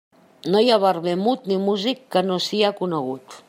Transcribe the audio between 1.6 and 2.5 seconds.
músic que no